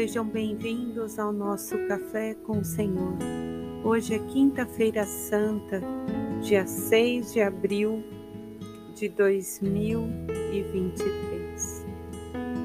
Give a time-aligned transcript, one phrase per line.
[0.00, 3.18] Sejam bem-vindos ao nosso Café com o Senhor.
[3.84, 5.82] Hoje é quinta-feira santa,
[6.40, 8.02] dia 6 de abril
[8.94, 11.84] de 2023.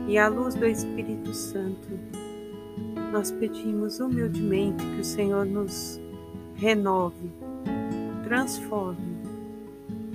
[0.08, 1.90] E à luz do Espírito Santo,
[3.12, 6.00] nós pedimos humildemente que o Senhor nos
[6.56, 7.34] renove,
[8.24, 9.18] transforme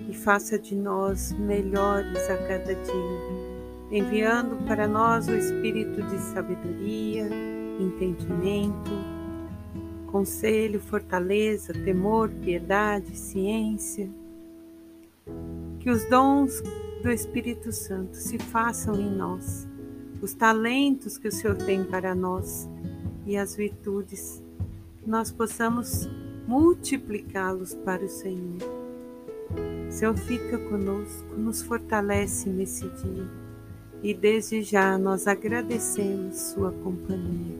[0.08, 3.39] e faça de nós melhores a cada dia
[3.90, 7.28] enviando para nós o espírito de sabedoria,
[7.80, 8.90] entendimento,
[10.06, 14.08] conselho, fortaleza, temor, piedade, ciência.
[15.80, 16.62] Que os dons
[17.02, 19.66] do Espírito Santo se façam em nós,
[20.22, 22.68] os talentos que o Senhor tem para nós
[23.26, 24.42] e as virtudes,
[24.98, 26.08] que nós possamos
[26.46, 28.58] multiplicá-los para o Senhor.
[29.88, 33.39] Senhor fica conosco, nos fortalece nesse dia
[34.02, 37.58] e desde já nós agradecemos Sua companhia.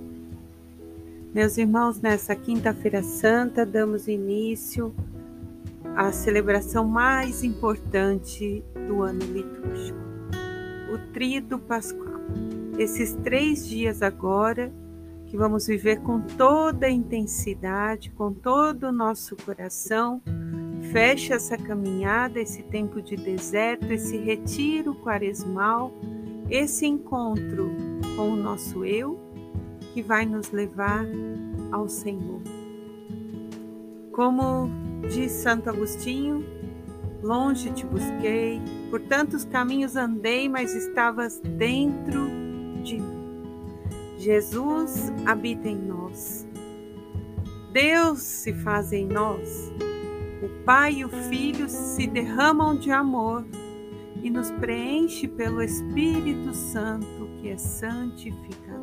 [1.35, 4.95] Meus irmãos, nessa Quinta-feira Santa damos início
[5.95, 9.99] à celebração mais importante do ano litúrgico,
[10.93, 12.21] o Tríduo Pascual.
[12.79, 14.73] Esses três dias agora
[15.27, 20.21] que vamos viver com toda a intensidade, com todo o nosso coração,
[20.91, 25.93] fecha essa caminhada, esse tempo de deserto, esse retiro quaresmal
[26.51, 27.71] esse encontro
[28.17, 29.21] com o nosso eu
[29.95, 31.07] que vai nos levar
[31.71, 32.43] ao Senhor.
[34.13, 34.69] Como
[35.09, 36.45] diz Santo Agostinho,
[37.23, 42.29] longe te busquei, por tantos caminhos andei, mas estavas dentro
[42.83, 43.21] de mim.
[44.19, 46.47] Jesus habita em nós.
[47.73, 49.73] Deus se faz em nós.
[50.43, 53.45] O Pai e o Filho se derramam de amor
[54.23, 58.81] e nos preenche pelo Espírito Santo que é santificador.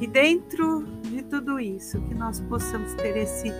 [0.00, 3.52] E dentro de tudo isso, que nós possamos ter esse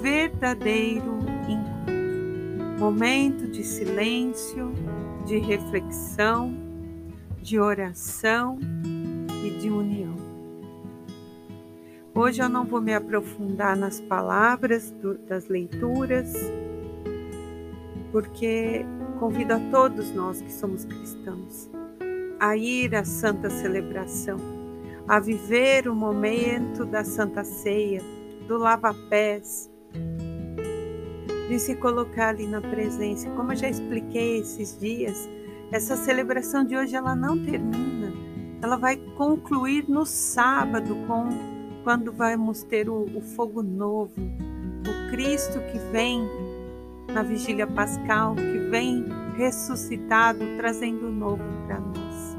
[0.00, 4.72] verdadeiro encontro, momento de silêncio,
[5.26, 6.54] de reflexão,
[7.42, 8.58] de oração
[9.44, 10.14] e de união.
[12.14, 16.34] Hoje eu não vou me aprofundar nas palavras do, das leituras,
[18.12, 18.84] porque
[19.20, 21.70] Convido a todos nós que somos cristãos
[22.40, 24.38] a ir à santa celebração,
[25.06, 28.00] a viver o momento da santa ceia,
[28.48, 29.70] do lava-pés,
[31.50, 33.28] de se colocar ali na presença.
[33.32, 35.28] Como eu já expliquei esses dias,
[35.70, 38.10] essa celebração de hoje ela não termina.
[38.62, 41.28] Ela vai concluir no sábado com
[41.84, 46.26] quando vamos ter o, o fogo novo, o Cristo que vem
[47.12, 49.04] na vigília pascal, que vem
[49.36, 52.36] ressuscitado, trazendo novo para nós.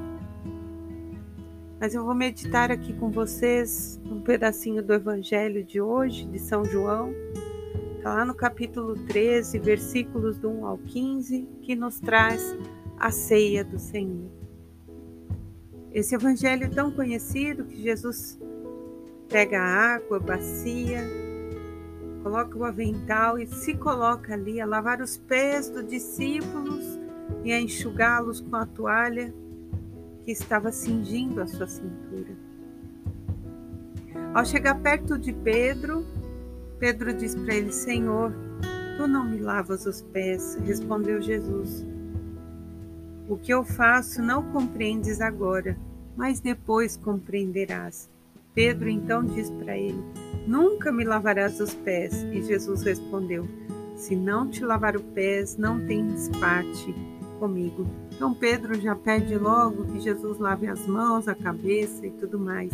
[1.78, 6.64] Mas eu vou meditar aqui com vocês um pedacinho do Evangelho de hoje, de São
[6.64, 7.14] João,
[7.98, 12.56] está lá no capítulo 13, versículos do 1 ao 15, que nos traz
[12.98, 14.32] a ceia do Senhor.
[15.92, 18.40] Esse evangelho tão conhecido que Jesus
[19.28, 21.04] pega a água, bacia,
[22.24, 27.00] coloca o avental e se coloca ali a lavar os pés dos discípulos
[27.44, 29.34] e a enxugá-los com a toalha
[30.24, 32.36] que estava cingindo a sua cintura.
[34.34, 36.06] Ao chegar perto de Pedro,
[36.80, 38.34] Pedro diz para ele: Senhor,
[38.98, 41.86] tu não me lavas os pés, respondeu Jesus.
[43.28, 45.78] O que eu faço não compreendes agora,
[46.16, 48.10] mas depois compreenderás.
[48.54, 50.04] Pedro então diz para ele:
[50.52, 52.26] Nunca me lavarás os pés.
[52.26, 53.48] E Jesus respondeu:
[53.96, 56.94] Se não te lavar os pés, não tens parte
[57.40, 57.88] comigo.
[58.14, 62.74] Então Pedro já pede logo que Jesus lave as mãos, a cabeça e tudo mais.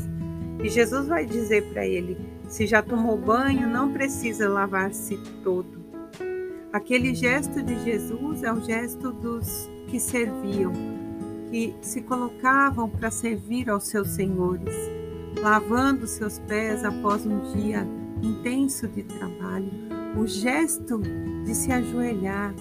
[0.64, 2.18] E Jesus vai dizer para ele:
[2.48, 5.86] se já tomou banho, não precisa lavar-se todo.
[6.74, 10.74] Aquele gesto de Jesus é o gesto dos que serviam,
[11.52, 14.97] que se colocavam para servir aos seus senhores
[15.42, 17.88] lavando seus pés após um dia
[18.22, 19.72] intenso de trabalho,
[20.18, 21.00] o gesto
[21.46, 22.54] de se ajoelhar,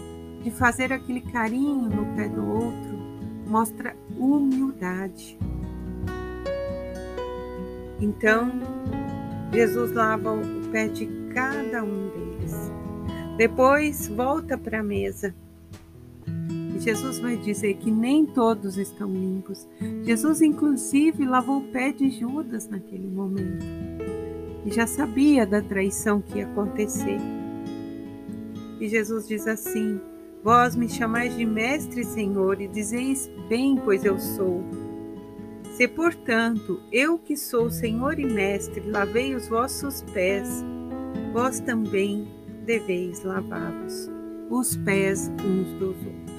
[0.43, 2.97] de fazer aquele carinho no pé do outro,
[3.47, 5.39] mostra humildade.
[8.01, 8.53] Então,
[9.53, 12.71] Jesus lava o pé de cada um deles.
[13.37, 15.35] Depois volta para a mesa
[16.87, 19.67] Jesus vai dizer que nem todos estão limpos.
[20.05, 23.67] Jesus, inclusive, lavou o pé de Judas naquele momento
[24.65, 27.19] e já sabia da traição que ia acontecer.
[28.79, 30.01] E Jesus diz assim:
[30.45, 34.63] Vós me chamais de mestre, Senhor, e dizeis bem, pois eu sou.
[35.73, 40.65] Se, portanto, eu que sou Senhor e Mestre, lavei os vossos pés,
[41.33, 42.29] vós também
[42.65, 44.09] deveis lavá-los,
[44.49, 46.36] os pés uns dos outros.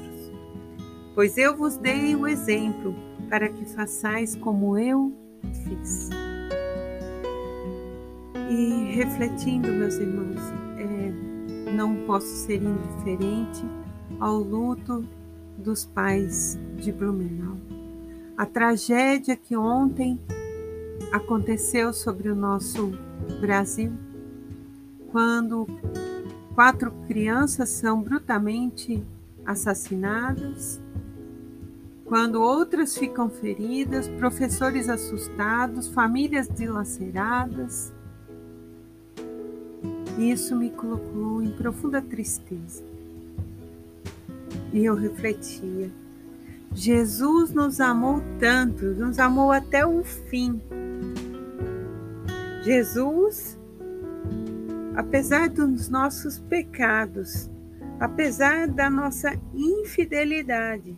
[1.17, 2.93] Pois eu vos dei o exemplo
[3.27, 5.11] para que façais como eu
[5.63, 6.11] fiz.
[8.51, 10.39] E refletindo, meus irmãos,
[10.77, 13.65] é, não posso ser indiferente
[14.19, 15.03] ao luto
[15.57, 17.57] dos pais de Blumenau.
[18.37, 20.21] A tragédia que ontem
[21.11, 22.91] aconteceu sobre o nosso
[23.41, 23.91] Brasil,
[25.11, 25.65] quando
[26.53, 29.03] quatro crianças são brutalmente
[29.43, 30.79] assassinadas,
[32.07, 37.93] quando outras ficam feridas, professores assustados, famílias dilaceradas.
[40.17, 42.83] Isso me colocou em profunda tristeza.
[44.73, 45.91] E eu refletia
[46.73, 50.61] Jesus nos amou tanto, nos amou até o fim.
[52.61, 53.57] Jesus,
[54.95, 57.49] apesar dos nossos pecados,
[57.99, 60.95] apesar da nossa infidelidade,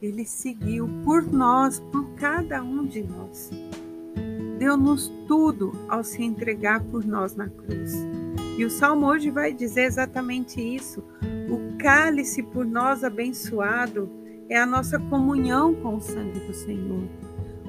[0.00, 3.50] ele seguiu por nós, por cada um de nós.
[4.58, 7.92] Deu-nos tudo ao se entregar por nós na cruz.
[8.58, 11.04] E o salmo hoje vai dizer exatamente isso.
[11.50, 14.08] O cálice por nós abençoado
[14.48, 17.04] é a nossa comunhão com o sangue do Senhor.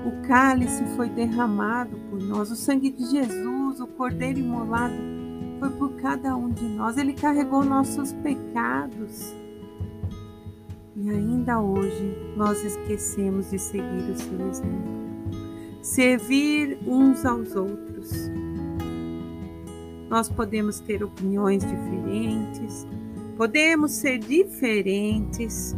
[0.05, 4.95] O cálice foi derramado por nós, o sangue de Jesus, o cordeiro imolado,
[5.59, 6.97] foi por cada um de nós.
[6.97, 9.33] Ele carregou nossos pecados.
[10.99, 14.97] E ainda hoje nós esquecemos de seguir o seu exemplo.
[15.83, 18.11] Servir uns aos outros.
[20.09, 22.87] Nós podemos ter opiniões diferentes,
[23.37, 25.75] podemos ser diferentes,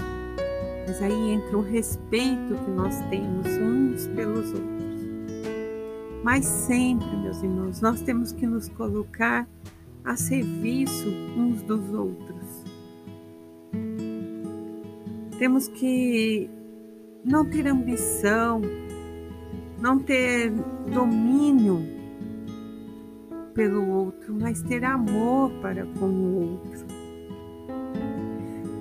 [0.87, 4.79] mas aí entra o respeito que nós temos uns pelos outros.
[6.23, 9.45] Mas sempre, meus irmãos, nós temos que nos colocar
[10.05, 12.38] a serviço uns dos outros.
[15.39, 16.47] Temos que
[17.25, 18.61] não ter ambição,
[19.81, 20.51] não ter
[20.91, 21.81] domínio
[23.55, 26.99] pelo outro, mas ter amor para com o outro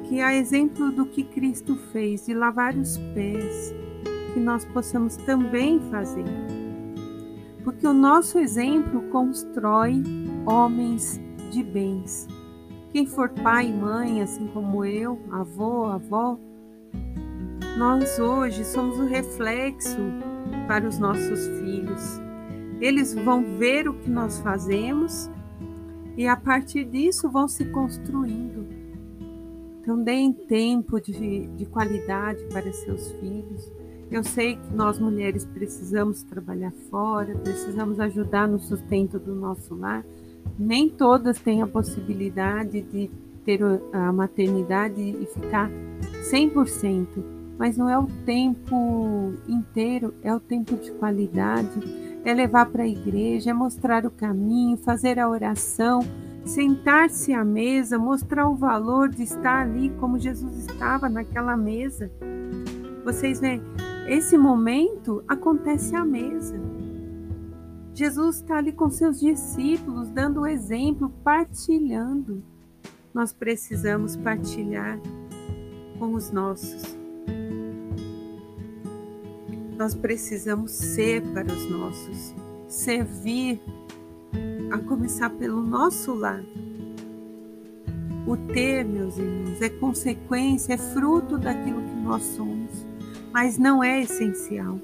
[0.09, 3.75] que a exemplo do que Cristo fez de lavar os pés,
[4.33, 6.25] que nós possamos também fazer.
[7.63, 10.03] Porque o nosso exemplo constrói
[10.47, 11.21] homens
[11.51, 12.27] de bens.
[12.91, 16.39] Quem for pai e mãe, assim como eu, avô, avó,
[17.79, 19.97] nós hoje somos o reflexo
[20.67, 22.21] para os nossos filhos.
[22.81, 25.31] Eles vão ver o que nós fazemos
[26.17, 28.67] e a partir disso vão se construindo.
[29.81, 33.73] Então, deem tempo de, de qualidade para seus filhos.
[34.11, 40.05] Eu sei que nós mulheres precisamos trabalhar fora, precisamos ajudar no sustento do nosso lar.
[40.59, 43.09] Nem todas têm a possibilidade de
[43.45, 43.61] ter
[43.93, 45.71] a maternidade e ficar
[46.29, 51.81] 100%, mas não é o tempo inteiro, é o tempo de qualidade,
[52.25, 56.01] é levar para a igreja, é mostrar o caminho, fazer a oração
[56.49, 62.11] sentar-se à mesa, mostrar o valor de estar ali como Jesus estava naquela mesa.
[63.05, 63.63] Vocês veem,
[64.09, 66.59] esse momento acontece à mesa.
[67.93, 72.43] Jesus está ali com seus discípulos, dando o exemplo, partilhando.
[73.13, 74.99] Nós precisamos partilhar
[75.99, 76.98] com os nossos.
[79.79, 82.35] Nós precisamos ser para os nossos,
[82.67, 83.61] servir
[84.73, 86.43] a começar pelo nosso lar.
[88.27, 92.85] O ter, meus irmãos, é consequência, é fruto daquilo que nós somos,
[93.33, 94.81] mas não é essencial.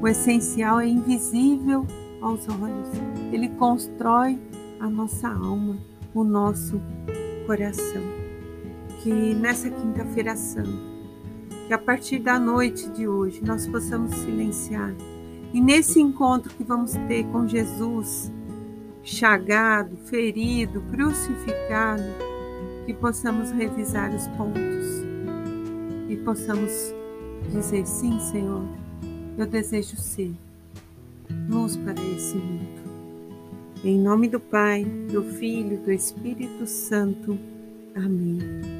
[0.00, 1.84] O essencial é invisível
[2.22, 2.88] aos olhos.
[3.32, 4.38] Ele constrói
[4.78, 5.76] a nossa alma,
[6.14, 6.80] o nosso
[7.46, 8.02] coração.
[9.02, 10.89] Que nessa quinta-feira santa,
[11.70, 14.92] que a partir da noite de hoje nós possamos silenciar
[15.54, 18.32] e nesse encontro que vamos ter com Jesus,
[19.04, 22.02] chagado, ferido, crucificado,
[22.84, 24.84] que possamos revisar os pontos
[26.08, 26.72] e possamos
[27.52, 28.64] dizer: sim, Senhor,
[29.38, 30.32] eu desejo ser
[31.48, 32.80] luz para esse mundo.
[33.84, 37.38] Em nome do Pai, do Filho do Espírito Santo.
[37.94, 38.79] Amém.